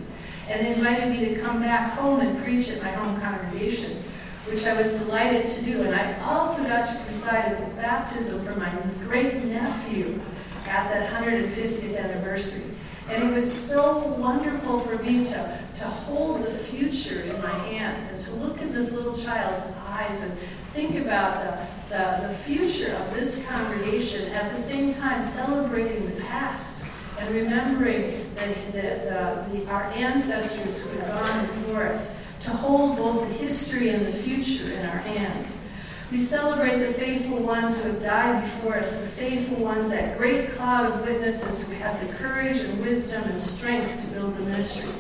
and 0.49 0.65
they 0.65 0.73
invited 0.73 1.09
me 1.09 1.33
to 1.33 1.41
come 1.41 1.61
back 1.61 1.93
home 1.93 2.19
and 2.19 2.43
preach 2.43 2.71
at 2.71 2.81
my 2.83 2.89
home 2.89 3.21
congregation, 3.21 4.03
which 4.45 4.65
I 4.65 4.73
was 4.81 4.99
delighted 4.99 5.45
to 5.45 5.63
do. 5.63 5.83
And 5.83 5.95
I 5.95 6.19
also 6.21 6.63
got 6.63 6.87
to 6.89 7.03
preside 7.03 7.51
at 7.51 7.59
the 7.59 7.81
baptism 7.81 8.43
for 8.45 8.59
my 8.59 8.71
great 9.07 9.43
nephew 9.45 10.19
at 10.65 10.89
that 10.89 11.13
150th 11.13 11.97
anniversary. 11.97 12.75
And 13.09 13.23
it 13.23 13.33
was 13.33 13.51
so 13.51 13.99
wonderful 14.17 14.79
for 14.79 15.01
me 15.03 15.23
to, 15.23 15.59
to 15.75 15.83
hold 15.83 16.43
the 16.43 16.51
future 16.51 17.21
in 17.21 17.41
my 17.41 17.57
hands 17.67 18.11
and 18.11 18.21
to 18.23 18.45
look 18.45 18.61
in 18.61 18.71
this 18.71 18.93
little 18.93 19.17
child's 19.17 19.75
eyes 19.87 20.23
and 20.23 20.31
think 20.73 20.95
about 20.95 21.43
the, 21.89 21.95
the, 21.95 22.27
the 22.27 22.33
future 22.33 22.93
of 22.95 23.13
this 23.13 23.47
congregation 23.49 24.31
at 24.31 24.49
the 24.51 24.57
same 24.57 24.93
time 24.93 25.21
celebrating 25.21 26.05
the 26.05 26.21
past 26.21 26.85
and 27.19 27.35
remembering 27.35 28.33
the, 28.35 28.71
the, 28.71 29.19
uh, 29.19 29.47
the, 29.49 29.67
our 29.67 29.83
ancestors 29.93 30.93
who 30.93 30.99
have 30.99 31.19
gone 31.19 31.45
before 31.45 31.83
us, 31.83 32.23
to 32.41 32.49
hold 32.49 32.97
both 32.97 33.21
the 33.27 33.33
history 33.35 33.89
and 33.89 34.05
the 34.05 34.11
future 34.11 34.73
in 34.73 34.85
our 34.85 34.97
hands. 34.97 35.65
We 36.13 36.19
celebrate 36.19 36.77
the 36.77 36.93
faithful 36.93 37.39
ones 37.39 37.83
who 37.83 37.91
have 37.91 38.03
died 38.03 38.43
before 38.43 38.75
us, 38.75 39.01
the 39.01 39.07
faithful 39.07 39.57
ones, 39.57 39.89
that 39.89 40.15
great 40.15 40.47
cloud 40.51 40.85
of 40.85 41.01
witnesses 41.01 41.67
who 41.67 41.83
have 41.83 42.07
the 42.07 42.13
courage 42.13 42.59
and 42.59 42.81
wisdom 42.81 43.23
and 43.23 43.35
strength 43.35 44.05
to 44.05 44.13
build 44.13 44.37
the 44.37 44.41
ministry. 44.41 44.91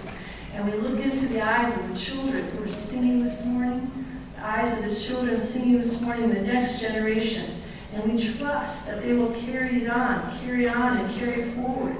And 0.55 0.65
we 0.65 0.71
look 0.79 0.99
into 0.99 1.27
the 1.27 1.39
eyes 1.39 1.77
of 1.77 1.87
the 1.87 1.95
children 1.95 2.43
who 2.47 2.63
are 2.63 2.67
singing 2.67 3.21
this 3.21 3.45
morning, 3.45 3.91
the 4.37 4.43
eyes 4.43 4.79
of 4.79 4.89
the 4.89 4.95
children 4.95 5.37
singing 5.37 5.75
this 5.75 6.03
morning, 6.03 6.33
the 6.33 6.41
next 6.41 6.81
generation. 6.81 7.45
And 7.93 8.11
we 8.11 8.17
trust 8.17 8.87
that 8.87 9.03
they 9.03 9.13
will 9.13 9.33
carry 9.33 9.83
it 9.83 9.91
on, 9.91 10.35
carry 10.39 10.67
on, 10.67 10.97
and 10.97 11.13
carry 11.13 11.43
forward 11.43 11.95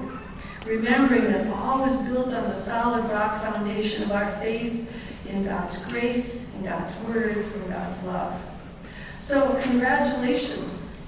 remembering 0.66 1.24
that 1.26 1.46
all 1.54 1.82
was 1.82 2.02
built 2.08 2.32
on 2.32 2.44
the 2.44 2.54
solid 2.54 3.04
rock 3.12 3.40
foundation 3.42 4.02
of 4.02 4.10
our 4.10 4.26
faith 4.38 4.90
in 5.28 5.44
God's 5.44 5.86
grace, 5.92 6.56
in 6.56 6.64
God's 6.64 7.06
words, 7.06 7.62
in 7.62 7.70
God's 7.70 8.04
love. 8.06 8.53
So, 9.18 9.58
congratulations, 9.62 11.00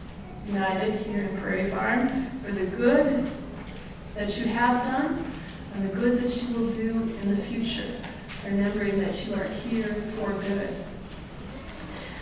United 0.46 0.94
here 0.94 1.24
in 1.24 1.36
Prairie 1.38 1.68
Farm, 1.68 2.26
for 2.44 2.52
the 2.52 2.66
good 2.66 3.30
that 4.14 4.38
you 4.38 4.46
have 4.46 4.82
done 4.84 5.32
and 5.74 5.90
the 5.90 5.94
good 5.94 6.18
that 6.20 6.42
you 6.42 6.56
will 6.56 6.70
do 6.72 6.92
in 7.22 7.28
the 7.28 7.36
future, 7.36 7.90
remembering 8.44 9.00
that 9.00 9.26
you 9.26 9.34
are 9.34 9.44
here 9.44 9.94
for 9.94 10.32
good. 10.32 10.74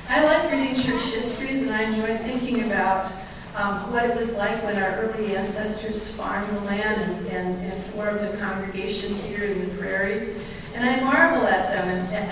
I 0.08 0.24
like 0.24 0.50
reading 0.50 0.74
church 0.74 1.14
histories 1.14 1.62
and 1.62 1.72
I 1.72 1.82
enjoy 1.84 2.14
thinking 2.16 2.64
about 2.64 3.06
um, 3.54 3.92
what 3.92 4.04
it 4.04 4.16
was 4.16 4.36
like 4.36 4.62
when 4.64 4.76
our 4.82 4.96
early 5.00 5.36
ancestors 5.36 6.16
farmed 6.16 6.54
the 6.56 6.60
land 6.62 7.00
and, 7.00 7.26
and, 7.28 7.72
and, 7.72 7.82
formed 7.84 8.20
a 8.20 8.36
congregation 8.38 9.14
here 9.14 9.44
in 9.44 9.68
the 9.68 9.74
prairie. 9.76 10.34
And 10.74 10.84
I 10.84 11.00
marvel 11.00 11.46
at 11.46 11.72
them. 11.72 11.88
And, 11.88 12.12
and 12.12 12.30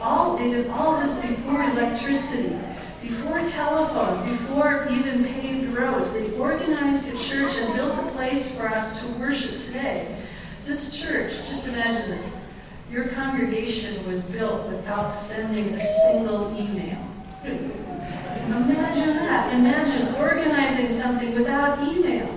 all 0.00 0.36
they 0.36 0.50
did 0.50 0.68
all 0.70 1.00
this 1.00 1.20
before 1.20 1.62
electricity, 1.62 2.56
before 3.02 3.46
telephones, 3.46 4.22
before 4.22 4.86
even 4.90 5.24
paved 5.24 5.72
roads. 5.74 6.12
They 6.14 6.36
organized 6.38 7.14
a 7.14 7.18
church 7.18 7.58
and 7.58 7.74
built 7.74 7.98
a 7.98 8.10
place 8.12 8.58
for 8.58 8.68
us 8.68 9.06
to 9.06 9.20
worship 9.20 9.60
today. 9.60 10.16
This 10.64 11.02
church, 11.02 11.36
just 11.36 11.68
imagine 11.68 12.10
this. 12.10 12.54
Your 12.90 13.08
congregation 13.08 14.04
was 14.06 14.30
built 14.30 14.66
without 14.66 15.08
sending 15.08 15.72
a 15.74 15.78
single 15.78 16.56
email. 16.58 16.98
Imagine 17.44 19.14
that. 19.14 19.54
Imagine 19.54 20.14
organizing 20.16 20.88
something 20.88 21.34
without 21.34 21.80
email. 21.86 22.28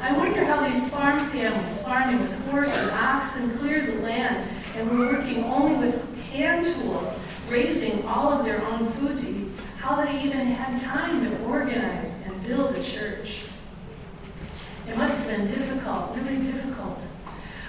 I 0.00 0.16
wonder 0.16 0.44
how 0.44 0.64
these 0.64 0.94
farm 0.94 1.26
families, 1.30 1.82
farming 1.84 2.20
with 2.20 2.48
horse 2.48 2.78
and 2.80 2.90
oxen, 2.92 3.50
cleared 3.58 3.88
the 3.88 4.02
land 4.02 4.48
and 4.76 4.90
were 4.90 5.06
working 5.06 5.44
only 5.44 5.76
with 5.76 6.05
hand 6.36 6.64
tools, 6.64 7.24
raising 7.48 8.06
all 8.06 8.30
of 8.30 8.44
their 8.44 8.64
own 8.66 8.84
food 8.84 9.16
to 9.16 9.30
eat, 9.30 9.48
how 9.78 10.04
they 10.04 10.22
even 10.22 10.46
had 10.46 10.76
time 10.76 11.24
to 11.24 11.44
organize 11.44 12.26
and 12.26 12.46
build 12.46 12.74
a 12.76 12.82
church. 12.82 13.46
It 14.88 14.96
must 14.96 15.26
have 15.26 15.36
been 15.36 15.46
difficult, 15.46 16.14
really 16.16 16.36
difficult. 16.36 17.02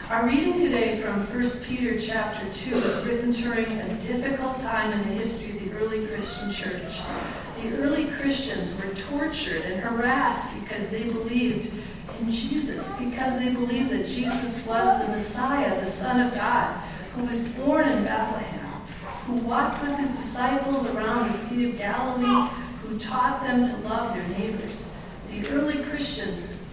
Our 0.09 0.25
reading 0.25 0.53
today 0.53 0.97
from 0.97 1.19
1 1.27 1.43
Peter 1.65 1.99
chapter 1.99 2.45
2 2.53 2.77
is 2.77 3.05
written 3.05 3.31
during 3.31 3.65
a 3.79 3.89
difficult 3.99 4.57
time 4.57 4.91
in 4.93 4.99
the 4.99 5.15
history 5.15 5.57
of 5.57 5.65
the 5.65 5.77
early 5.77 6.05
Christian 6.07 6.51
church. 6.51 7.01
The 7.61 7.77
early 7.77 8.05
Christians 8.05 8.81
were 8.81 8.93
tortured 8.93 9.63
and 9.63 9.81
harassed 9.81 10.63
because 10.63 10.89
they 10.89 11.03
believed 11.03 11.73
in 12.19 12.31
Jesus, 12.31 13.03
because 13.03 13.39
they 13.39 13.53
believed 13.53 13.91
that 13.91 14.07
Jesus 14.07 14.65
was 14.67 15.05
the 15.05 15.11
Messiah, 15.11 15.77
the 15.79 15.85
Son 15.85 16.25
of 16.25 16.33
God, 16.33 16.75
who 17.13 17.25
was 17.25 17.47
born 17.55 17.87
in 17.89 18.03
Bethlehem, 18.03 18.46
who 19.27 19.35
walked 19.47 19.83
with 19.83 19.97
his 19.99 20.15
disciples 20.15 20.87
around 20.87 21.27
the 21.27 21.33
Sea 21.33 21.69
of 21.69 21.77
Galilee, 21.77 22.49
who 22.81 22.97
taught 22.97 23.41
them 23.41 23.63
to 23.63 23.87
love 23.87 24.15
their 24.15 24.27
neighbors. 24.39 24.99
The 25.29 25.47
early 25.49 25.83
Christians, 25.83 26.67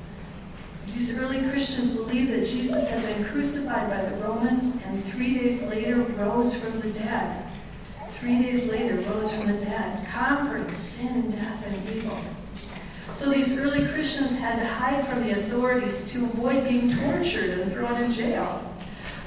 these 0.87 1.21
early 1.21 1.43
Christians 1.51 1.95
believed 1.97 2.33
that 2.33 2.47
Jesus 2.47 2.89
had 2.89 3.03
been 3.03 3.25
crucified 3.25 3.91
by 3.91 4.09
the 4.09 4.17
Romans 4.25 4.85
and 4.87 5.05
three 5.05 5.35
days 5.35 5.69
later 5.69 5.97
rose 5.97 6.65
from 6.65 6.81
the 6.81 6.97
dead 6.97 7.45
three 8.25 8.41
days 8.41 8.71
later 8.71 8.97
rose 9.11 9.37
from 9.37 9.53
the 9.53 9.65
dead, 9.65 10.07
conquering 10.09 10.69
sin, 10.69 11.31
death, 11.31 11.67
and 11.67 11.97
evil. 11.97 12.19
So 13.11 13.31
these 13.31 13.61
early 13.61 13.87
Christians 13.89 14.39
had 14.39 14.59
to 14.61 14.67
hide 14.67 15.05
from 15.05 15.23
the 15.23 15.33
authorities 15.33 16.13
to 16.13 16.25
avoid 16.25 16.67
being 16.67 16.89
tortured 16.89 17.59
and 17.59 17.71
thrown 17.71 18.03
in 18.03 18.11
jail. 18.11 18.75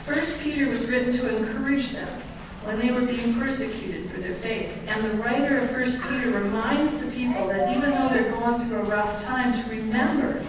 First 0.01 0.41
Peter 0.41 0.67
was 0.67 0.89
written 0.89 1.11
to 1.11 1.37
encourage 1.37 1.91
them 1.91 2.21
when 2.67 2.77
they 2.77 2.91
were 2.91 3.05
being 3.05 3.33
persecuted 3.35 4.09
for 4.09 4.19
their 4.19 4.33
faith. 4.33 4.85
And 4.89 5.01
the 5.01 5.23
writer 5.23 5.57
of 5.57 5.69
First 5.69 6.03
Peter 6.03 6.31
reminds 6.31 7.05
the 7.05 7.15
people 7.15 7.47
that 7.47 7.75
even 7.77 7.91
though 7.91 8.09
they're 8.09 8.29
going 8.29 8.67
through 8.67 8.79
a 8.79 8.83
rough 8.83 9.23
time, 9.23 9.53
to 9.53 9.69
remember, 9.69 10.43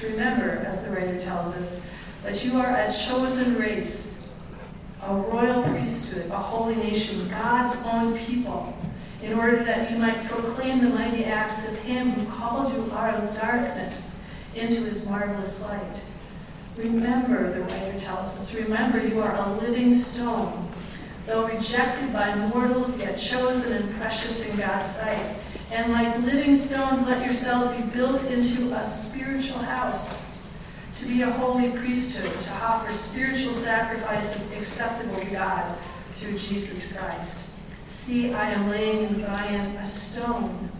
to 0.00 0.06
remember, 0.08 0.64
as 0.66 0.84
the 0.84 0.90
writer 0.90 1.16
tells 1.16 1.56
us, 1.56 1.92
that 2.24 2.44
you 2.44 2.56
are 2.56 2.74
a 2.74 2.92
chosen 2.92 3.56
race, 3.56 4.34
a 5.02 5.14
royal 5.14 5.62
priesthood, 5.62 6.28
a 6.32 6.36
holy 6.36 6.74
nation, 6.74 7.28
God's 7.28 7.86
own 7.86 8.18
people, 8.18 8.76
in 9.22 9.38
order 9.38 9.62
that 9.62 9.92
you 9.92 9.96
might 9.96 10.24
proclaim 10.24 10.82
the 10.82 10.90
mighty 10.90 11.24
acts 11.24 11.70
of 11.70 11.78
Him 11.84 12.10
who 12.10 12.32
called 12.32 12.72
you 12.72 12.90
out 12.92 13.22
of 13.22 13.32
darkness 13.36 14.28
into 14.56 14.80
His 14.80 15.08
marvelous 15.08 15.62
light. 15.62 16.02
Remember, 16.76 17.52
the 17.52 17.60
writer 17.60 17.96
tells 17.96 18.36
us, 18.36 18.60
remember 18.60 19.06
you 19.06 19.20
are 19.20 19.36
a 19.36 19.52
living 19.58 19.94
stone, 19.94 20.68
though 21.26 21.46
rejected 21.46 22.12
by 22.12 22.34
mortals, 22.34 23.00
yet 23.00 23.18
chosen 23.18 23.82
and 23.82 23.96
precious 23.96 24.50
in 24.50 24.56
God's 24.58 24.86
sight. 24.86 25.36
And 25.72 25.92
like 25.92 26.18
living 26.20 26.54
stones, 26.54 27.06
let 27.06 27.24
yourselves 27.24 27.76
be 27.76 27.82
built 27.90 28.24
into 28.30 28.74
a 28.74 28.84
spiritual 28.84 29.58
house 29.58 30.46
to 30.92 31.08
be 31.08 31.22
a 31.22 31.30
holy 31.30 31.70
priesthood, 31.70 32.38
to 32.40 32.52
offer 32.64 32.90
spiritual 32.90 33.52
sacrifices 33.52 34.56
acceptable 34.56 35.18
to 35.18 35.30
God 35.30 35.76
through 36.12 36.38
Jesus 36.38 36.96
Christ. 36.96 37.50
See, 37.84 38.32
I 38.32 38.50
am 38.50 38.68
laying 38.68 39.04
in 39.04 39.14
Zion 39.14 39.76
a 39.76 39.84
stone, 39.84 40.70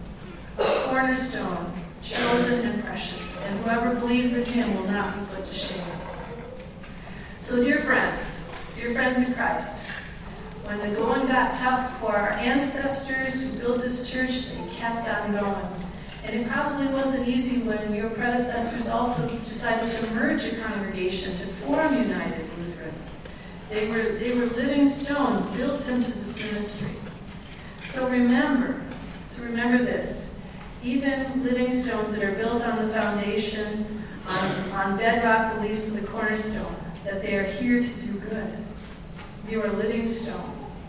a 0.57 0.63
cornerstone, 0.63 1.73
chosen 2.01 2.69
and 2.69 2.83
precious, 2.85 3.45
and 3.45 3.59
whoever 3.59 3.95
believes 3.95 4.37
in 4.37 4.45
him 4.45 4.73
will 4.75 4.87
not 4.91 5.13
be 5.13 5.35
put 5.35 5.43
to 5.43 5.53
shame. 5.53 5.83
So, 7.39 7.63
dear 7.63 7.79
friends, 7.79 8.49
dear 8.75 8.93
friends 8.93 9.27
in 9.27 9.33
Christ, 9.33 9.87
when 10.65 10.79
the 10.79 10.95
going 10.95 11.27
got 11.27 11.53
tough 11.53 11.99
for 11.99 12.15
our 12.15 12.31
ancestors 12.31 13.53
who 13.53 13.59
built 13.59 13.81
this 13.81 14.11
church, 14.11 14.55
they 14.55 14.75
kept 14.75 15.07
on 15.07 15.31
going. 15.31 15.85
And 16.23 16.41
it 16.41 16.47
probably 16.47 16.87
wasn't 16.87 17.27
easy 17.27 17.61
when 17.67 17.93
your 17.93 18.09
predecessors 18.09 18.89
also 18.89 19.27
decided 19.39 19.89
to 19.91 20.13
merge 20.15 20.43
a 20.45 20.55
congregation 20.61 21.33
to 21.33 21.47
form 21.47 21.95
United 21.95 22.49
Lutheran. 22.57 22.95
They 23.69 23.91
were, 23.91 24.17
they 24.17 24.35
were 24.35 24.45
living 24.45 24.85
stones 24.85 25.45
built 25.55 25.87
into 25.87 25.97
this 25.97 26.41
ministry. 26.43 26.97
So 27.79 28.09
remember, 28.09 28.81
so 29.21 29.43
remember 29.43 29.83
this. 29.83 30.41
Even 30.83 31.43
living 31.43 31.69
stones 31.69 32.15
that 32.15 32.23
are 32.23 32.35
built 32.35 32.63
on 32.63 32.83
the 32.83 32.91
foundation, 32.91 34.03
on, 34.27 34.71
on 34.71 34.97
bedrock 34.97 35.55
beliefs 35.55 35.93
of 35.93 36.01
the 36.01 36.07
cornerstone, 36.07 36.75
that 37.03 37.21
they 37.21 37.35
are 37.35 37.43
here 37.43 37.81
to 37.83 37.89
do 38.01 38.13
good. 38.19 38.65
You 39.49 39.61
are 39.61 39.71
living 39.73 40.07
stones. 40.07 40.83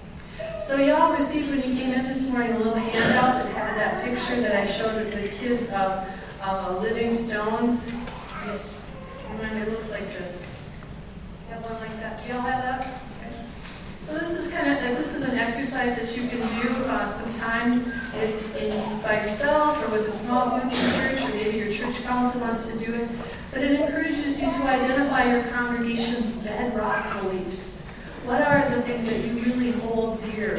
So 0.58 0.78
y'all 0.78 1.12
received 1.12 1.50
when 1.50 1.58
you 1.58 1.78
came 1.78 1.92
in 1.92 2.06
this 2.06 2.30
morning 2.30 2.52
a 2.52 2.58
little 2.58 2.75
handout 2.75 3.44
that 3.44 3.52
had 3.52 3.76
that 3.76 4.04
picture 4.04 4.40
that 4.40 4.56
I 4.56 4.64
showed 4.64 5.12
the 5.12 5.28
kids 5.28 5.70
of, 5.75 6.08
of 6.42 6.82
living 6.82 7.10
stones. 7.10 7.94
Just, 8.44 8.96
it 9.42 9.68
looks 9.68 9.90
like 9.90 10.06
this. 10.18 10.58
You 11.48 11.54
have 11.54 11.64
one 11.64 11.75
like 11.80 12.00
that? 12.00 12.22
Do 12.22 12.32
y'all 12.32 12.40
have 12.40 12.62
that? 12.62 13.00
So 14.00 14.14
this 14.18 14.32
is 14.38 14.54
kind 14.54 14.72
of 14.72 14.96
this 14.96 15.14
is 15.16 15.28
an 15.28 15.36
exercise 15.36 16.00
that 16.00 16.16
you 16.16 16.28
can 16.28 16.38
do 16.62 16.84
uh, 16.84 17.04
sometime 17.04 17.92
with, 18.14 18.56
in, 18.56 19.00
by 19.02 19.20
yourself 19.20 19.84
or 19.86 19.90
with 19.90 20.06
a 20.06 20.10
small 20.10 20.58
group 20.58 20.72
in 20.72 20.92
church, 20.92 21.20
or 21.25 21.34
maybe 21.34 21.58
your 21.58 21.72
church 21.72 22.02
council 22.04 22.40
wants 22.40 22.70
to 22.70 22.86
do 22.86 22.94
it. 22.94 23.08
But 23.50 23.62
it 23.62 23.80
encourages 23.80 24.40
you 24.40 24.48
to 24.48 24.62
identify 24.62 25.25
your 25.25 25.42
congregation's 25.48 26.30
bedrock 26.36 27.20
beliefs. 27.20 27.86
Things 28.87 29.11
that 29.11 29.19
you 29.26 29.43
really 29.43 29.73
hold 29.73 30.21
dear? 30.21 30.59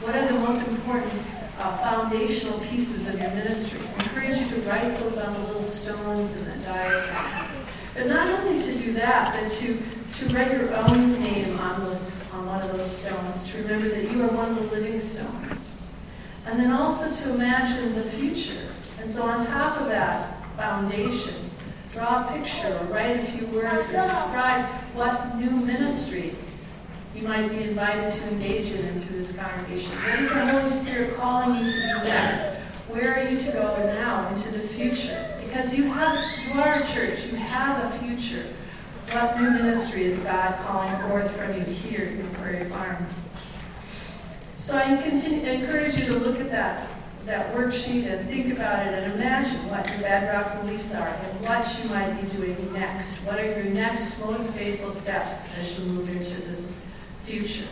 What 0.00 0.16
are 0.16 0.26
the 0.26 0.40
most 0.40 0.66
important 0.66 1.22
uh, 1.60 1.78
foundational 1.78 2.58
pieces 2.58 3.08
of 3.08 3.20
your 3.20 3.30
ministry? 3.30 3.86
I 3.98 4.02
encourage 4.02 4.36
you 4.38 4.48
to 4.48 4.62
write 4.62 4.98
those 4.98 5.18
on 5.18 5.32
the 5.32 5.40
little 5.46 5.60
stones 5.60 6.36
in 6.38 6.44
the 6.44 6.64
diagram. 6.64 7.48
But 7.94 8.08
not 8.08 8.26
only 8.26 8.60
to 8.60 8.78
do 8.78 8.92
that, 8.94 9.40
but 9.40 9.48
to, 9.48 9.78
to 9.78 10.34
write 10.34 10.50
your 10.50 10.74
own 10.74 11.20
name 11.22 11.56
on, 11.60 11.84
those, 11.84 12.28
on 12.32 12.46
one 12.46 12.62
of 12.62 12.72
those 12.72 12.90
stones, 12.90 13.46
to 13.52 13.62
remember 13.62 13.90
that 13.90 14.10
you 14.10 14.24
are 14.24 14.28
one 14.28 14.50
of 14.50 14.56
the 14.56 14.80
living 14.80 14.98
stones. 14.98 15.80
And 16.46 16.58
then 16.58 16.72
also 16.72 17.08
to 17.28 17.34
imagine 17.36 17.94
the 17.94 18.02
future. 18.02 18.72
And 18.98 19.08
so 19.08 19.22
on 19.22 19.40
top 19.40 19.80
of 19.80 19.86
that 19.86 20.44
foundation, 20.56 21.48
draw 21.92 22.26
a 22.26 22.32
picture 22.32 22.76
or 22.76 22.86
write 22.86 23.18
a 23.18 23.22
few 23.22 23.46
words 23.46 23.88
or 23.90 24.02
describe 24.02 24.64
what 24.94 25.36
new 25.36 25.52
ministry 25.52 26.34
you 27.16 27.26
might 27.26 27.48
be 27.48 27.62
invited 27.62 28.10
to 28.10 28.28
engage 28.32 28.72
in 28.72 28.84
and 28.84 29.02
through 29.02 29.16
this 29.16 29.40
congregation. 29.40 29.92
What 29.96 30.18
is 30.18 30.32
the 30.32 30.46
Holy 30.46 30.68
Spirit 30.68 31.16
calling 31.16 31.58
you 31.58 31.64
to 31.64 31.72
do 31.72 32.04
next? 32.04 32.60
Where 32.88 33.16
are 33.16 33.28
you 33.28 33.38
to 33.38 33.52
go 33.52 33.86
now 33.86 34.28
into 34.28 34.52
the 34.52 34.58
future? 34.58 35.34
Because 35.42 35.76
you 35.76 35.84
have 35.84 36.18
you 36.46 36.60
are 36.60 36.82
a 36.82 36.86
church, 36.86 37.26
you 37.32 37.36
have 37.36 37.84
a 37.84 37.90
future. 37.90 38.46
What 39.12 39.40
new 39.40 39.50
ministry 39.50 40.02
is 40.02 40.24
God 40.24 40.58
calling 40.66 40.94
forth 41.08 41.30
from 41.36 41.54
you 41.54 41.64
here 41.64 42.08
in 42.08 42.28
Prairie 42.34 42.64
Farm? 42.66 43.06
So 44.56 44.76
I 44.76 45.00
continue, 45.00 45.48
encourage 45.48 45.96
you 45.96 46.04
to 46.06 46.18
look 46.18 46.38
at 46.40 46.50
that 46.50 46.90
that 47.24 47.52
worksheet 47.56 48.06
and 48.06 48.28
think 48.28 48.52
about 48.52 48.86
it 48.86 48.94
and 48.94 49.14
imagine 49.14 49.68
what 49.68 49.88
your 49.88 49.98
bedrock 49.98 50.60
beliefs 50.60 50.94
are 50.94 51.08
and 51.08 51.40
what 51.40 51.80
you 51.82 51.90
might 51.90 52.20
be 52.20 52.28
doing 52.36 52.72
next. 52.72 53.26
What 53.26 53.40
are 53.40 53.46
your 53.46 53.64
next 53.64 54.24
most 54.24 54.56
faithful 54.56 54.90
steps 54.90 55.52
as 55.58 55.76
you 55.76 55.86
move 55.86 56.08
into 56.08 56.46
this 56.46 56.85
future. 57.26 57.66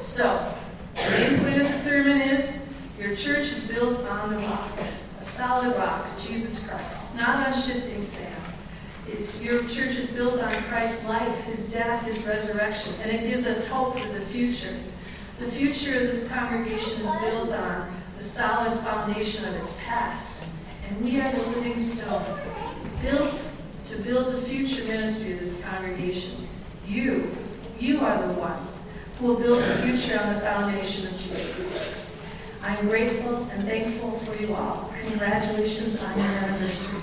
So, 0.00 0.54
the 0.94 1.10
main 1.10 1.40
point 1.40 1.62
of 1.62 1.68
the 1.68 1.72
sermon 1.72 2.20
is 2.20 2.74
your 2.98 3.16
church 3.16 3.46
is 3.46 3.68
built 3.72 4.04
on 4.04 4.34
a 4.34 4.38
rock, 4.38 4.78
a 5.18 5.22
solid 5.22 5.74
rock, 5.76 6.06
Jesus 6.18 6.68
Christ, 6.68 7.16
not 7.16 7.46
on 7.46 7.52
shifting 7.52 8.02
sand. 8.02 8.36
It's 9.08 9.42
your 9.42 9.60
church 9.62 9.96
is 9.96 10.12
built 10.14 10.40
on 10.42 10.52
Christ's 10.64 11.08
life, 11.08 11.44
his 11.44 11.72
death, 11.72 12.04
his 12.06 12.26
resurrection, 12.26 12.92
and 13.02 13.10
it 13.10 13.30
gives 13.30 13.46
us 13.46 13.66
hope 13.68 13.98
for 13.98 14.08
the 14.12 14.20
future. 14.26 14.76
The 15.38 15.46
future 15.46 15.94
of 15.94 16.02
this 16.02 16.30
congregation 16.30 17.00
is 17.00 17.06
built 17.20 17.50
on 17.50 17.94
the 18.16 18.22
solid 18.22 18.78
foundation 18.80 19.48
of 19.48 19.56
its 19.56 19.80
past. 19.84 20.46
And 20.88 21.02
we 21.02 21.18
are 21.20 21.32
the 21.32 21.46
living 21.48 21.78
stones, 21.78 22.58
built 23.00 23.62
to 23.84 24.02
build 24.02 24.34
the 24.34 24.40
future 24.40 24.84
ministry 24.84 25.32
of 25.32 25.40
this 25.40 25.64
congregation. 25.64 26.46
You 26.86 27.30
you 27.78 28.00
are 28.00 28.26
the 28.26 28.34
ones 28.34 28.98
who 29.18 29.26
will 29.26 29.40
build 29.40 29.62
the 29.62 29.74
future 29.76 30.20
on 30.20 30.34
the 30.34 30.40
foundation 30.40 31.06
of 31.06 31.12
Jesus. 31.12 31.94
I'm 32.62 32.88
grateful 32.88 33.48
and 33.52 33.64
thankful 33.64 34.10
for 34.10 34.40
you 34.40 34.54
all. 34.54 34.92
Congratulations 35.02 36.02
on 36.04 36.16
your 36.16 36.26
anniversary. 36.26 37.02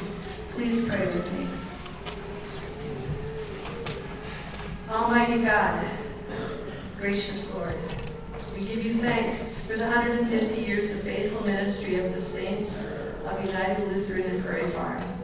Please 0.50 0.88
pray 0.88 1.06
with 1.06 1.39
me. 1.39 1.48
Almighty 4.89 5.43
God, 5.43 5.86
gracious 6.98 7.56
Lord, 7.56 7.76
we 8.56 8.65
give 8.65 8.86
you 8.86 8.93
thanks 8.96 9.70
for 9.70 9.78
the 9.78 9.84
150 9.84 10.62
years 10.62 10.98
of 10.98 11.04
faithful 11.04 11.46
ministry 11.46 11.96
of 11.96 12.12
the 12.13 12.20
saints 12.20 12.98
of 13.26 13.46
United 13.46 13.88
Lutheran 13.88 14.24
in 14.24 14.41
Prairie 14.41 14.67
Farm. 14.70 15.18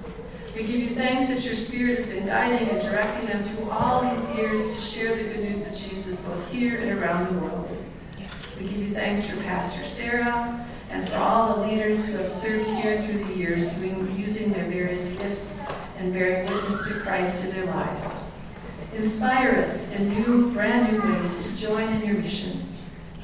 We 0.55 0.63
give 0.63 0.77
you 0.77 0.87
thanks 0.87 1.27
that 1.27 1.43
your 1.43 1.53
Spirit 1.53 1.97
has 1.97 2.09
been 2.09 2.27
guiding 2.27 2.69
and 2.69 2.81
directing 2.81 3.25
them 3.25 3.41
through 3.41 3.69
all 3.71 4.09
these 4.09 4.37
years 4.37 4.73
to 4.73 4.81
share 4.81 5.13
the 5.13 5.23
good 5.23 5.43
news 5.43 5.67
of 5.67 5.73
Jesus 5.73 6.25
both 6.25 6.49
here 6.49 6.79
and 6.79 6.97
around 6.97 7.25
the 7.25 7.41
world. 7.41 7.77
We 8.57 8.65
give 8.69 8.77
you 8.77 8.85
thanks 8.85 9.29
for 9.29 9.35
Pastor 9.43 9.83
Sarah 9.83 10.65
and 10.91 11.05
for 11.09 11.17
all 11.17 11.55
the 11.57 11.67
leaders 11.67 12.07
who 12.07 12.19
have 12.19 12.27
served 12.29 12.69
here 12.69 12.97
through 13.01 13.25
the 13.25 13.33
years, 13.33 13.83
using 13.83 14.53
their 14.53 14.63
various 14.69 15.19
gifts 15.19 15.69
and 15.97 16.13
bearing 16.13 16.49
witness 16.49 16.87
to 16.87 17.01
Christ 17.01 17.49
in 17.49 17.57
their 17.57 17.75
lives. 17.75 18.31
Inspire 18.93 19.59
us 19.59 19.99
in 19.99 20.07
new, 20.07 20.51
brand 20.53 20.89
new 20.89 21.01
ways 21.01 21.51
to 21.51 21.67
join 21.67 21.91
in 21.95 22.05
your 22.05 22.15
mission. 22.15 22.63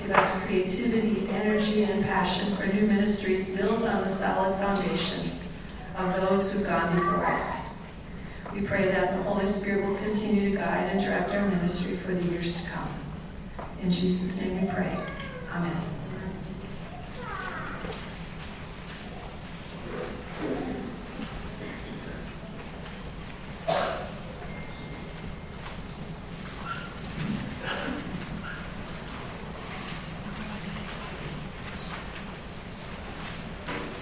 Give 0.02 0.12
us 0.12 0.46
creativity, 0.46 1.30
energy, 1.30 1.86
and 1.86 2.04
passion 2.04 2.54
for 2.58 2.65
new 2.76 2.88
ministries 2.88 3.56
built 3.56 3.84
on 3.84 4.02
the 4.02 4.10
solid 4.10 4.54
foundation 4.58 5.32
of 5.97 6.30
those 6.30 6.54
who've 6.54 6.65
gone 6.65 6.95
before 6.95 7.25
us. 7.25 7.71
We 8.54 8.65
pray 8.65 8.89
that 8.89 9.12
the 9.12 9.23
Holy 9.23 9.45
Spirit 9.45 9.88
will 9.88 9.95
continue 9.97 10.51
to 10.51 10.58
guide 10.58 10.89
and 10.91 11.01
direct 11.01 11.34
our 11.34 11.47
ministry 11.47 11.95
for 11.95 12.13
the 12.13 12.23
years 12.32 12.65
to 12.65 12.71
come. 12.71 12.89
In 13.82 13.89
Jesus' 13.89 14.41
name 14.41 14.62
we 14.62 14.71
pray. 14.71 14.97
Amen. 15.54 16.01